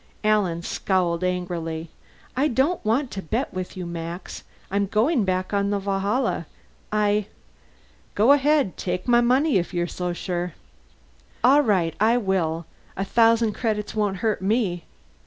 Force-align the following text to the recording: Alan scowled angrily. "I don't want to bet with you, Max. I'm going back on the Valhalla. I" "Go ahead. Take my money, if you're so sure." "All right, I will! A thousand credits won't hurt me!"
Alan 0.23 0.63
scowled 0.63 1.23
angrily. 1.23 1.91
"I 2.35 2.47
don't 2.47 2.83
want 2.83 3.11
to 3.11 3.21
bet 3.21 3.53
with 3.53 3.77
you, 3.77 3.85
Max. 3.85 4.43
I'm 4.71 4.87
going 4.87 5.25
back 5.25 5.53
on 5.53 5.69
the 5.69 5.77
Valhalla. 5.77 6.47
I" 6.91 7.27
"Go 8.15 8.31
ahead. 8.31 8.77
Take 8.77 9.07
my 9.07 9.21
money, 9.21 9.57
if 9.59 9.75
you're 9.75 9.85
so 9.85 10.11
sure." 10.11 10.55
"All 11.43 11.61
right, 11.61 11.93
I 11.99 12.17
will! 12.17 12.65
A 12.97 13.05
thousand 13.05 13.53
credits 13.53 13.93
won't 13.93 14.17
hurt 14.25 14.41
me!" 14.41 14.85